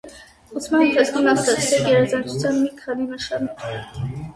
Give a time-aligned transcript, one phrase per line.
[0.61, 3.83] Ուսման ընթացքում նա ստացել է գերազանցության մի քանի նշաններ։